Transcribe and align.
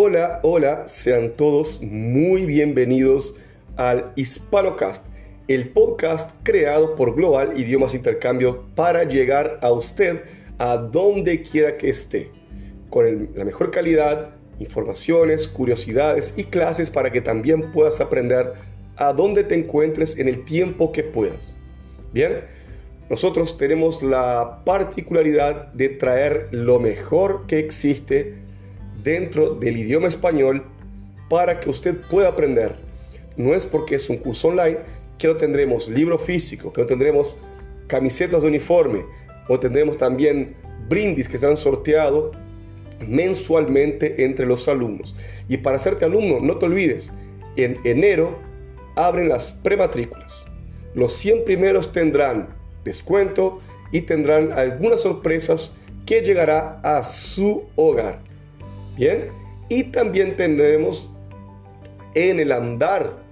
Hola, 0.00 0.38
hola, 0.44 0.86
sean 0.86 1.32
todos 1.32 1.82
muy 1.82 2.46
bienvenidos 2.46 3.34
al 3.76 4.12
HispanoCast, 4.14 5.04
el 5.48 5.70
podcast 5.70 6.30
creado 6.44 6.94
por 6.94 7.16
Global 7.16 7.58
Idiomas 7.58 7.94
Intercambios 7.94 8.58
para 8.76 9.02
llegar 9.02 9.58
a 9.60 9.72
usted 9.72 10.20
a 10.56 10.76
donde 10.76 11.42
quiera 11.42 11.76
que 11.76 11.88
esté, 11.90 12.30
con 12.90 13.30
la 13.34 13.44
mejor 13.44 13.72
calidad, 13.72 14.36
informaciones, 14.60 15.48
curiosidades 15.48 16.32
y 16.36 16.44
clases 16.44 16.90
para 16.90 17.10
que 17.10 17.20
también 17.20 17.72
puedas 17.72 18.00
aprender 18.00 18.52
a 18.94 19.12
donde 19.12 19.42
te 19.42 19.56
encuentres 19.56 20.16
en 20.16 20.28
el 20.28 20.44
tiempo 20.44 20.92
que 20.92 21.02
puedas. 21.02 21.56
Bien, 22.12 22.42
nosotros 23.10 23.58
tenemos 23.58 24.00
la 24.00 24.60
particularidad 24.64 25.72
de 25.72 25.88
traer 25.88 26.46
lo 26.52 26.78
mejor 26.78 27.48
que 27.48 27.58
existe 27.58 28.46
dentro 29.08 29.54
del 29.54 29.78
idioma 29.78 30.08
español 30.08 30.64
para 31.30 31.60
que 31.60 31.70
usted 31.70 31.96
pueda 32.10 32.28
aprender. 32.28 32.76
No 33.36 33.54
es 33.54 33.64
porque 33.64 33.94
es 33.94 34.10
un 34.10 34.18
curso 34.18 34.48
online 34.48 34.78
que 35.16 35.28
no 35.28 35.36
tendremos 35.36 35.88
libro 35.88 36.18
físico, 36.18 36.72
que 36.72 36.82
no 36.82 36.86
tendremos 36.86 37.36
camisetas 37.86 38.42
de 38.42 38.48
uniforme 38.48 39.04
o 39.48 39.58
tendremos 39.58 39.96
también 39.96 40.56
brindis 40.88 41.28
que 41.28 41.38
serán 41.38 41.56
sorteados 41.56 42.36
mensualmente 43.06 44.24
entre 44.24 44.44
los 44.44 44.68
alumnos. 44.68 45.16
Y 45.48 45.56
para 45.58 45.76
hacerte 45.76 46.04
alumno, 46.04 46.40
no 46.40 46.58
te 46.58 46.66
olvides, 46.66 47.10
en 47.56 47.78
enero 47.84 48.36
abren 48.94 49.28
las 49.28 49.54
prematrículas. 49.54 50.32
Los 50.94 51.14
100 51.14 51.44
primeros 51.44 51.92
tendrán 51.92 52.48
descuento 52.84 53.60
y 53.90 54.02
tendrán 54.02 54.52
algunas 54.52 55.00
sorpresas 55.00 55.72
que 56.04 56.20
llegará 56.20 56.80
a 56.82 57.02
su 57.04 57.64
hogar. 57.76 58.28
Bien, 58.98 59.28
y 59.68 59.84
también 59.84 60.36
tendremos 60.36 61.14
en 62.14 62.40
el 62.40 62.50
andar 62.50 63.22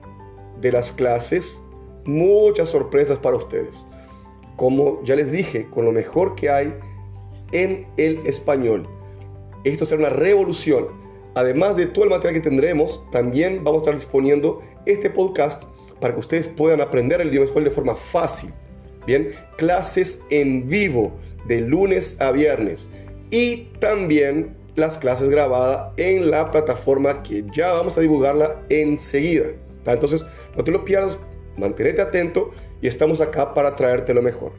de 0.61 0.70
las 0.70 0.92
clases 0.92 1.61
muchas 2.05 2.70
sorpresas 2.70 3.19
para 3.19 3.36
ustedes. 3.36 3.84
Como 4.55 5.03
ya 5.03 5.17
les 5.17 5.33
dije, 5.33 5.67
con 5.69 5.84
lo 5.84 5.91
mejor 5.91 6.37
que 6.37 6.50
hay 6.50 6.72
en 7.50 7.89
el 7.97 8.25
español. 8.28 8.84
Esto 9.64 9.84
será 9.84 9.98
una 10.03 10.11
revolución. 10.11 10.87
Además 11.34 11.75
de 11.75 11.87
todo 11.87 12.05
el 12.05 12.11
material 12.11 12.41
que 12.41 12.48
tendremos, 12.48 13.05
también 13.11 13.64
vamos 13.64 13.81
a 13.81 13.84
estar 13.87 13.94
disponiendo 13.97 14.62
este 14.87 15.11
podcast 15.11 15.64
para 16.00 16.14
que 16.14 16.20
ustedes 16.20 16.47
puedan 16.47 16.81
aprender 16.81 17.20
el 17.20 17.28
idioma 17.28 17.47
español 17.47 17.64
de 17.64 17.75
forma 17.75 17.97
fácil. 17.97 18.53
Bien, 19.05 19.34
clases 19.56 20.22
en 20.31 20.69
vivo 20.69 21.12
de 21.48 21.61
lunes 21.61 22.17
a 22.20 22.31
viernes 22.31 22.89
y 23.31 23.64
también 23.81 24.55
las 24.77 24.98
clases 24.98 25.28
grabadas 25.28 25.92
en 25.96 26.30
la 26.30 26.50
plataforma 26.50 27.22
que 27.22 27.44
ya 27.55 27.72
vamos 27.72 27.96
a 27.96 28.02
divulgarla 28.02 28.62
enseguida. 28.69 29.46
Entonces, 29.86 30.24
no 30.56 30.62
te 30.62 30.70
lo 30.70 30.84
pierdas, 30.84 31.19
manténete 31.56 32.02
atento 32.02 32.52
y 32.80 32.86
estamos 32.86 33.20
acá 33.20 33.54
para 33.54 33.74
traerte 33.74 34.12
lo 34.12 34.22
mejor. 34.22 34.52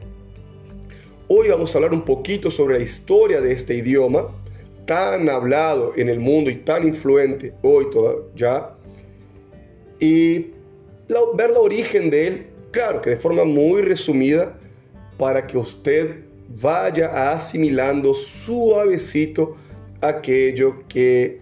Hoy 1.28 1.48
vamos 1.48 1.74
a 1.74 1.78
hablar 1.78 1.92
un 1.92 2.04
poquito 2.04 2.50
sobre 2.50 2.78
la 2.78 2.84
historia 2.84 3.40
de 3.40 3.52
este 3.52 3.74
idioma, 3.74 4.28
tan 4.86 5.28
hablado 5.28 5.92
en 5.96 6.08
el 6.08 6.18
mundo 6.18 6.50
y 6.50 6.56
tan 6.56 6.86
influente 6.86 7.52
hoy 7.62 7.86
ya, 8.34 8.74
y 10.00 10.52
ver 11.34 11.50
la 11.50 11.60
origen 11.60 12.10
de 12.10 12.26
él, 12.26 12.46
claro 12.70 13.00
que 13.02 13.10
de 13.10 13.16
forma 13.16 13.44
muy 13.44 13.82
resumida, 13.82 14.58
para 15.18 15.46
que 15.46 15.58
usted 15.58 16.24
vaya 16.60 17.32
asimilando 17.32 18.14
suavecito 18.14 19.56
aquello 20.00 20.86
que 20.88 21.40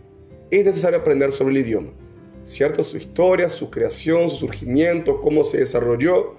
es 0.50 0.66
necesario 0.66 0.98
aprender 0.98 1.32
sobre 1.32 1.54
el 1.54 1.66
idioma. 1.66 1.90
¿Cierto? 2.44 2.84
Su 2.84 2.96
historia, 2.96 3.48
su 3.48 3.70
creación, 3.70 4.30
su 4.30 4.36
surgimiento, 4.36 5.20
cómo 5.20 5.44
se 5.44 5.58
desarrolló 5.58 6.36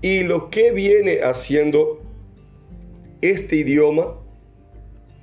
y 0.00 0.22
lo 0.22 0.50
que 0.50 0.72
viene 0.72 1.20
haciendo 1.22 2.00
este 3.20 3.56
idioma 3.56 4.14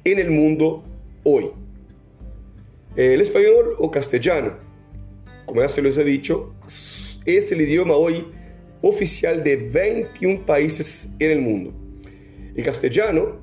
en 0.03 0.19
el 0.19 0.29
mundo 0.29 0.83
hoy. 1.23 1.51
El 2.95 3.21
español 3.21 3.75
o 3.79 3.89
castellano, 3.89 4.53
como 5.45 5.61
ya 5.61 5.69
se 5.69 5.81
les 5.81 5.97
he 5.97 6.03
dicho, 6.03 6.53
es 7.25 7.51
el 7.51 7.61
idioma 7.61 7.95
hoy 7.95 8.25
oficial 8.81 9.43
de 9.43 9.55
21 9.55 10.45
países 10.45 11.07
en 11.17 11.31
el 11.31 11.41
mundo. 11.41 11.73
El 12.55 12.63
castellano 12.63 13.42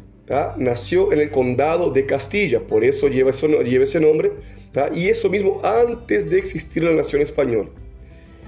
nació 0.56 1.12
en 1.12 1.18
el 1.18 1.30
condado 1.30 1.90
de 1.90 2.06
Castilla, 2.06 2.60
por 2.60 2.84
eso 2.84 3.08
lleva, 3.08 3.30
ese 3.30 4.00
nombre, 4.00 4.30
y 4.94 5.08
eso 5.08 5.28
mismo 5.28 5.60
antes 5.64 6.30
de 6.30 6.38
existir 6.38 6.84
la 6.84 6.92
nación 6.92 7.22
española. 7.22 7.68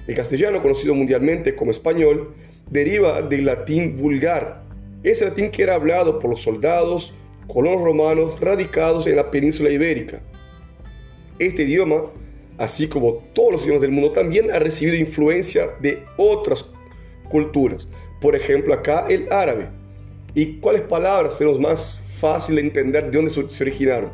El 0.06 0.14
castellano, 0.14 0.62
conocido 0.62 0.94
mundialmente 0.94 1.56
como 1.56 1.72
español, 1.72 2.34
deriva 2.70 3.20
del 3.22 3.44
latín 3.44 3.96
vulgar, 3.96 4.62
ese 5.02 5.24
latín 5.24 5.50
que 5.50 5.64
era 5.64 5.74
hablado 5.74 6.20
por 6.20 6.30
los 6.30 6.42
soldados, 6.42 7.12
colonos 7.48 7.82
romanos 7.82 8.40
radicados 8.40 9.06
en 9.08 9.16
la 9.16 9.30
península 9.30 9.70
ibérica. 9.70 10.20
Este 11.40 11.64
idioma, 11.64 12.04
así 12.58 12.86
como 12.86 13.14
todos 13.34 13.52
los 13.52 13.62
idiomas 13.62 13.82
del 13.82 13.90
mundo, 13.90 14.12
también 14.12 14.52
ha 14.52 14.60
recibido 14.60 14.96
influencia 14.96 15.70
de 15.80 16.04
otras 16.16 16.64
culturas. 17.28 17.88
Por 18.20 18.36
ejemplo, 18.36 18.72
acá 18.72 19.06
el 19.08 19.26
árabe, 19.32 19.68
¿Y 20.34 20.58
cuáles 20.60 20.82
palabras 20.82 21.34
son 21.34 21.60
más 21.60 22.00
fácil 22.18 22.56
de 22.56 22.62
entender 22.62 23.10
de 23.10 23.16
dónde 23.16 23.30
se 23.30 23.62
originaron? 23.62 24.10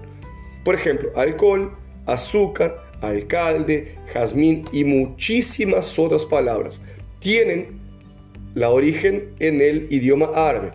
Por 0.65 0.75
ejemplo, 0.75 1.11
alcohol, 1.15 1.73
azúcar, 2.07 2.77
alcalde, 3.01 3.95
jazmín 4.13 4.65
y 4.73 4.85
muchísimas 4.85 5.99
otras 5.99 6.27
palabras 6.27 6.81
tienen 7.21 7.79
la 8.55 8.71
origen 8.71 9.31
en 9.39 9.61
el 9.61 9.87
idioma 9.91 10.31
árabe. 10.35 10.73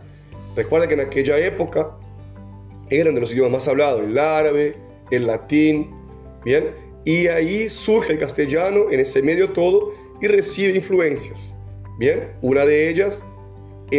Recuerda 0.56 0.88
que 0.88 0.94
en 0.94 1.02
aquella 1.02 1.38
época 1.40 1.92
eran 2.90 3.16
de 3.16 3.22
los 3.22 3.32
idiomas 3.32 3.52
más 3.52 3.68
hablados, 3.68 4.02
el 4.02 4.18
árabe, 4.18 4.76
el 5.12 5.28
latín, 5.28 5.90
¿bien? 6.46 6.72
Y 7.06 7.28
ahí 7.28 7.70
surge 7.70 8.14
el 8.14 8.20
castellano 8.20 8.90
en 8.92 9.00
ese 9.00 9.22
medio 9.22 9.50
todo 9.50 9.94
y 10.22 10.28
recibe 10.28 10.76
influencias, 10.76 11.56
¿bien? 11.98 12.30
Una 12.42 12.66
de 12.66 12.90
ellas 12.90 13.22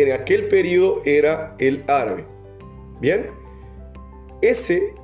en 0.03 0.12
aquel 0.12 0.49
periodo 0.49 1.03
era 1.05 1.55
el 1.59 1.84
árabe. 1.87 2.25
Bien, 3.00 3.27
ese, 4.43 4.94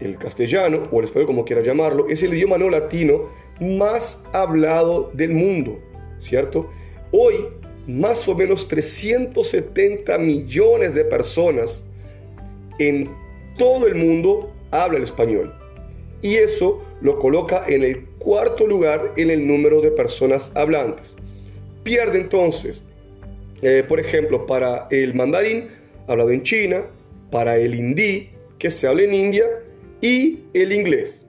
el 0.00 0.18
castellano, 0.18 0.82
o 0.90 0.98
el 1.00 1.06
español 1.06 1.26
como 1.26 1.44
quiera 1.44 1.62
llamarlo, 1.62 2.08
es 2.08 2.22
el 2.22 2.34
idioma 2.34 2.58
no 2.58 2.68
latino 2.68 3.30
más 3.60 4.22
hablado 4.32 5.10
del 5.14 5.30
mundo, 5.30 5.78
¿cierto? 6.18 6.70
Hoy, 7.10 7.46
más 7.86 8.28
o 8.28 8.34
menos 8.34 8.68
370 8.68 10.18
millones 10.18 10.94
de 10.94 11.04
personas 11.04 11.82
en 12.78 13.08
todo 13.56 13.86
el 13.86 13.94
mundo 13.94 14.52
hablan 14.70 15.02
español. 15.02 15.54
Y 16.20 16.36
eso 16.36 16.82
lo 17.00 17.18
coloca 17.18 17.64
en 17.66 17.82
el 17.82 18.04
cuarto 18.18 18.66
lugar 18.66 19.12
en 19.16 19.30
el 19.30 19.46
número 19.46 19.80
de 19.80 19.90
personas 19.90 20.52
hablantes. 20.54 21.16
Pierde 21.82 22.18
entonces 22.18 22.86
eh, 23.62 23.84
por 23.88 24.00
ejemplo, 24.00 24.46
para 24.46 24.88
el 24.90 25.14
mandarín, 25.14 25.68
hablado 26.06 26.30
en 26.30 26.42
China, 26.42 26.84
para 27.30 27.56
el 27.56 27.74
hindi, 27.74 28.30
que 28.58 28.70
se 28.70 28.86
habla 28.86 29.02
en 29.02 29.14
India, 29.14 29.46
y 30.00 30.40
el 30.52 30.72
inglés. 30.72 31.24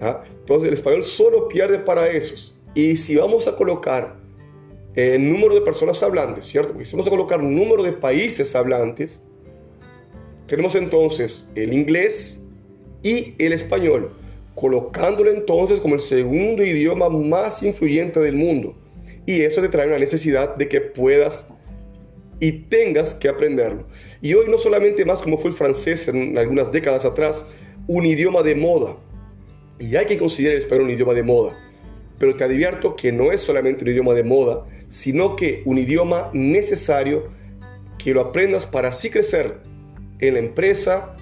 ¿ah? 0.00 0.24
Entonces 0.40 0.68
el 0.68 0.74
español 0.74 1.04
solo 1.04 1.48
pierde 1.48 1.78
para 1.78 2.08
esos. 2.08 2.54
Y 2.74 2.96
si 2.96 3.16
vamos 3.16 3.46
a 3.48 3.56
colocar 3.56 4.16
eh, 4.96 5.16
número 5.18 5.54
de 5.54 5.60
personas 5.60 6.02
hablantes, 6.02 6.44
¿cierto? 6.46 6.72
Porque 6.72 6.86
si 6.86 6.92
vamos 6.94 7.06
a 7.06 7.10
colocar 7.10 7.42
número 7.42 7.82
de 7.82 7.92
países 7.92 8.54
hablantes, 8.54 9.18
tenemos 10.46 10.74
entonces 10.74 11.48
el 11.54 11.72
inglés 11.72 12.40
y 13.02 13.34
el 13.38 13.52
español, 13.52 14.10
colocándolo 14.54 15.30
entonces 15.30 15.80
como 15.80 15.94
el 15.94 16.00
segundo 16.00 16.62
idioma 16.64 17.08
más 17.08 17.62
influyente 17.62 18.20
del 18.20 18.36
mundo. 18.36 18.74
Y 19.26 19.40
eso 19.40 19.60
te 19.62 19.68
trae 19.68 19.86
una 19.86 19.98
necesidad 19.98 20.54
de 20.56 20.68
que 20.68 20.80
puedas 20.80 21.48
y 22.40 22.52
tengas 22.52 23.14
que 23.14 23.28
aprenderlo. 23.28 23.86
Y 24.20 24.34
hoy 24.34 24.46
no 24.48 24.58
solamente 24.58 25.04
más 25.04 25.20
como 25.20 25.38
fue 25.38 25.50
el 25.50 25.56
francés 25.56 26.08
en 26.08 26.36
algunas 26.38 26.72
décadas 26.72 27.04
atrás, 27.04 27.44
un 27.86 28.06
idioma 28.06 28.42
de 28.42 28.54
moda. 28.54 28.96
Y 29.78 29.96
hay 29.96 30.06
que 30.06 30.18
considerar 30.18 30.56
el 30.56 30.62
español 30.62 30.84
un 30.84 30.90
idioma 30.90 31.14
de 31.14 31.22
moda. 31.22 31.58
Pero 32.18 32.36
te 32.36 32.44
advierto 32.44 32.96
que 32.96 33.12
no 33.12 33.32
es 33.32 33.40
solamente 33.40 33.84
un 33.84 33.90
idioma 33.90 34.14
de 34.14 34.22
moda, 34.22 34.64
sino 34.88 35.36
que 35.36 35.62
un 35.64 35.78
idioma 35.78 36.30
necesario 36.32 37.30
que 37.98 38.14
lo 38.14 38.20
aprendas 38.20 38.66
para 38.66 38.88
así 38.88 39.10
crecer 39.10 39.58
en 40.20 40.34
la 40.34 40.40
empresa, 40.40 41.16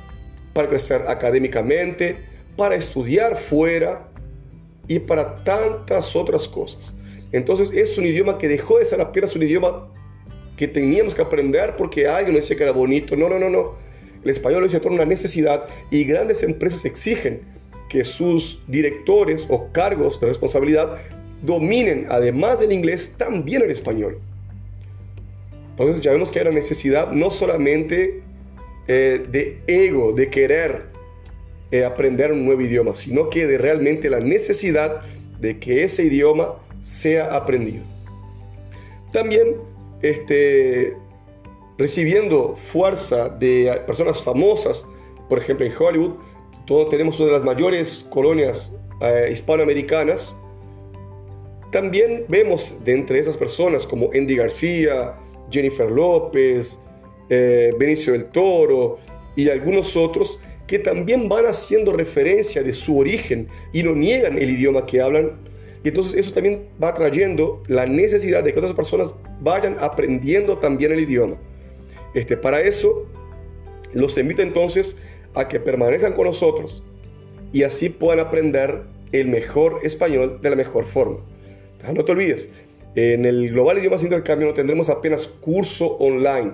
para 0.53 0.69
crecer 0.69 1.05
académicamente, 1.09 2.17
para 2.57 2.75
estudiar 2.75 3.37
fuera 3.37 4.09
y 4.89 4.99
para 4.99 5.37
tantas 5.37 6.15
otras 6.15 6.47
cosas. 6.49 6.95
Entonces 7.33 7.71
es 7.73 7.97
un 7.97 8.05
idioma 8.05 8.37
que 8.37 8.49
dejó 8.49 8.79
de 8.79 8.85
ser 8.85 9.01
apenas 9.01 9.35
un 9.35 9.43
idioma 9.43 9.89
que 10.63 10.69
teníamos 10.69 11.13
que 11.13 11.23
aprender 11.23 11.75
porque 11.77 12.07
alguien 12.07 12.37
nos 12.37 12.47
que 12.47 12.63
era 12.63 12.71
bonito. 12.71 13.17
No, 13.17 13.29
no, 13.29 13.37
no, 13.37 13.51
no. 13.51 13.75
El 14.23 14.31
español 14.31 14.63
hoy 14.63 14.71
se 14.71 14.79
una 14.87 15.05
necesidad 15.05 15.67
y 15.91 16.05
grandes 16.05 16.45
empresas 16.45 16.85
exigen 16.85 17.41
que 17.89 18.05
sus 18.05 18.63
directores 18.69 19.45
o 19.49 19.73
cargos 19.73 20.21
de 20.21 20.29
responsabilidad 20.29 20.99
dominen, 21.43 22.07
además 22.11 22.61
del 22.61 22.71
inglés, 22.71 23.13
también 23.17 23.63
el 23.63 23.73
español. 23.73 24.21
Entonces 25.71 26.01
ya 26.01 26.13
vemos 26.13 26.31
que 26.31 26.39
hay 26.39 26.47
una 26.47 26.55
necesidad 26.55 27.11
no 27.11 27.33
solamente 27.33 28.23
eh, 28.87 29.21
de 29.29 29.59
ego, 29.67 30.13
de 30.13 30.31
querer 30.31 30.83
eh, 31.73 31.85
aprender 31.85 32.31
un 32.31 32.45
nuevo 32.45 32.63
idioma, 32.63 32.95
sino 32.95 33.31
que 33.31 33.49
de 33.49 33.59
realmente 33.59 34.09
la 34.09 34.21
necesidad 34.21 35.01
de 35.41 35.59
que 35.59 35.83
ese 35.83 36.05
idioma 36.05 36.55
sea 36.83 37.35
aprendido. 37.35 37.83
También 39.13 39.72
este, 40.03 40.97
recibiendo 41.79 42.55
fuerza 42.57 43.29
de 43.29 43.81
personas 43.87 44.23
famosas, 44.23 44.85
por 45.29 45.39
ejemplo 45.39 45.65
en 45.65 45.73
Hollywood, 45.79 46.13
todos 46.67 46.91
tenemos 46.91 47.19
una 47.19 47.29
de 47.29 47.33
las 47.33 47.45
mayores 47.45 48.07
colonias 48.11 48.73
eh, 49.01 49.31
hispanoamericanas. 49.33 50.37
También 51.73 52.25
vemos 52.29 52.73
de 52.85 52.93
entre 52.93 53.19
esas 53.19 53.37
personas 53.37 53.87
como 53.87 54.11
Andy 54.15 54.37
García, 54.37 55.15
Jennifer 55.51 55.91
López, 55.91 56.79
eh, 57.29 57.73
Benicio 57.79 58.13
del 58.13 58.27
Toro 58.27 58.99
y 59.35 59.49
algunos 59.49 59.97
otros 59.97 60.39
que 60.67 60.79
también 60.79 61.29
van 61.29 61.47
haciendo 61.47 61.93
referencia 61.93 62.63
de 62.63 62.75
su 62.75 62.99
origen 62.99 63.49
y 63.73 63.83
no 63.83 63.95
niegan 63.95 64.39
el 64.39 64.51
idioma 64.51 64.87
que 64.87 65.01
hablan. 65.01 65.33
Y 65.83 65.89
entonces 65.89 66.15
eso 66.15 66.33
también 66.33 66.69
va 66.83 66.95
trayendo 66.95 67.61
la 67.67 67.87
necesidad 67.87 68.45
de 68.45 68.53
que 68.53 68.59
otras 68.59 68.75
personas 68.75 69.09
vayan 69.43 69.77
aprendiendo 69.81 70.59
también 70.59 70.93
el 70.93 71.01
idioma. 71.01 71.37
Este, 72.15 72.37
para 72.37 72.61
eso, 72.61 73.07
los 73.93 74.17
invito 74.19 74.43
entonces 74.43 74.97
a 75.35 75.49
que 75.49 75.61
permanezcan 75.61 76.13
con 76.13 76.27
nosotros 76.27 76.83
y 77.53 77.63
así 77.63 77.89
puedan 77.89 78.21
aprender 78.21 78.83
el 79.13 79.29
mejor 79.29 79.81
español 79.83 80.39
de 80.41 80.51
la 80.51 80.57
mejor 80.57 80.87
forma. 80.87 81.19
Ah, 81.85 81.93
no 81.93 82.05
te 82.05 82.13
olvides, 82.13 82.49
en 82.95 83.25
el 83.25 83.51
Global 83.51 83.79
Idiomas 83.79 84.03
Intercambio 84.03 84.49
no 84.49 84.55
tendremos 84.55 84.89
apenas 84.89 85.27
curso 85.27 85.97
online, 85.97 86.53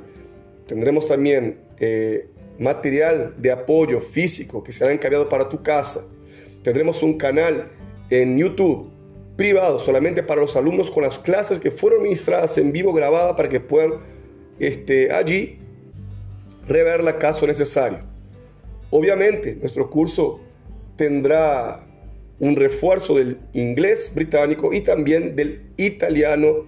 tendremos 0.66 1.06
también 1.06 1.58
eh, 1.78 2.28
material 2.58 3.34
de 3.36 3.52
apoyo 3.52 4.00
físico 4.00 4.62
que 4.62 4.72
será 4.72 4.92
encargado 4.92 5.28
para 5.28 5.48
tu 5.48 5.62
casa. 5.62 6.04
Tendremos 6.62 7.02
un 7.02 7.16
canal 7.18 7.68
en 8.10 8.38
YouTube 8.38 8.90
privado 9.38 9.78
solamente 9.78 10.24
para 10.24 10.40
los 10.40 10.56
alumnos 10.56 10.90
con 10.90 11.04
las 11.04 11.16
clases 11.16 11.60
que 11.60 11.70
fueron 11.70 12.02
ministradas 12.02 12.58
en 12.58 12.72
vivo 12.72 12.92
grabadas 12.92 13.36
para 13.36 13.48
que 13.48 13.60
puedan 13.60 14.00
este, 14.58 15.12
allí 15.12 15.60
reverla 16.66 17.18
caso 17.18 17.46
necesario. 17.46 18.00
Obviamente, 18.90 19.54
nuestro 19.54 19.88
curso 19.90 20.40
tendrá 20.96 21.84
un 22.40 22.56
refuerzo 22.56 23.14
del 23.14 23.38
inglés 23.52 24.10
británico 24.12 24.72
y 24.72 24.80
también 24.80 25.36
del 25.36 25.70
italiano 25.76 26.66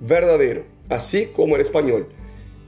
verdadero, 0.00 0.64
así 0.88 1.26
como 1.26 1.56
el 1.56 1.60
español. 1.60 2.08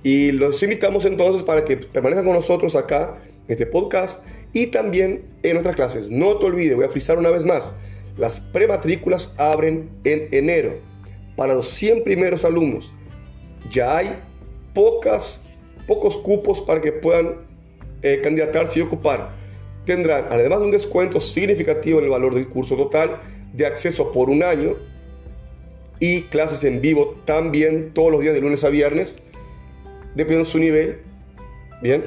Y 0.03 0.33
los 0.33 0.63
invitamos 0.63 1.07
entonces 1.07 1.45
para 1.45 1.65
que 1.65 1.79
permanezcan 1.79 2.27
con 2.27 2.35
nosotros 2.35 2.77
acá 2.77 3.17
en 3.49 3.53
este 3.53 3.65
podcast 3.65 4.23
y 4.53 4.67
también 4.67 5.23
en 5.43 5.53
nuestras 5.53 5.77
clases. 5.77 6.11
No 6.11 6.37
te 6.37 6.45
olvides, 6.45 6.77
voy 6.77 6.85
a 6.85 6.91
frisar 6.91 7.17
una 7.17 7.31
vez 7.31 7.47
más, 7.47 7.73
las 8.17 8.41
prematrículas 8.41 9.33
abren 9.37 9.91
en 10.05 10.29
enero 10.33 10.75
para 11.37 11.55
los 11.55 11.69
100 11.71 12.05
primeros 12.05 12.45
alumnos. 12.45 12.93
Ya 13.71 13.97
hay 13.97 14.17
pocos 14.75 15.41
cupos 16.23 16.61
para 16.61 16.81
que 16.81 16.93
puedan 16.93 17.37
eh, 18.03 18.21
candidatarse 18.23 18.79
y 18.79 18.83
ocupar. 18.83 19.31
Tendrán, 19.85 20.27
además 20.31 20.61
de 20.61 20.65
un 20.67 20.71
descuento 20.71 21.21
significativo 21.21 21.99
en 21.99 22.05
el 22.05 22.11
valor 22.11 22.35
del 22.35 22.49
curso 22.49 22.77
total, 22.77 23.21
de 23.53 23.67
acceso 23.67 24.13
por 24.13 24.31
un 24.31 24.43
año 24.43 24.77
y 25.99 26.23
clases 26.23 26.65
en 26.65 26.81
vivo 26.81 27.17
también 27.25 27.93
todos 27.93 28.11
los 28.11 28.21
días 28.23 28.35
de 28.35 28.41
lunes 28.41 28.65
a 28.65 28.71
viernes, 28.71 29.17
dependiendo 30.15 30.45
de 30.45 30.51
su 30.51 30.59
nivel. 30.59 30.99
Bien. 31.83 32.05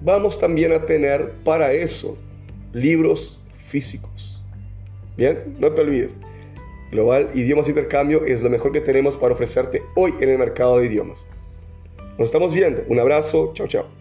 Vamos 0.00 0.38
también 0.38 0.72
a 0.72 0.86
tener 0.86 1.32
para 1.44 1.72
eso 1.72 2.16
libros 2.72 3.40
físicos. 3.68 4.37
Bien, 5.18 5.56
no 5.58 5.72
te 5.72 5.80
olvides. 5.80 6.12
Global 6.92 7.30
Idiomas 7.34 7.68
Intercambio 7.68 8.24
es 8.24 8.40
lo 8.40 8.48
mejor 8.48 8.70
que 8.70 8.80
tenemos 8.80 9.16
para 9.16 9.34
ofrecerte 9.34 9.82
hoy 9.96 10.14
en 10.20 10.28
el 10.28 10.38
mercado 10.38 10.78
de 10.78 10.86
idiomas. 10.86 11.26
Nos 12.16 12.26
estamos 12.26 12.54
viendo. 12.54 12.82
Un 12.88 13.00
abrazo. 13.00 13.50
Chao, 13.52 13.66
chao. 13.66 13.97